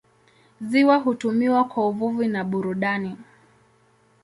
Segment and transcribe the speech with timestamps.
[0.61, 3.17] Ziwa hutumiwa kwa uvuvi na burudani.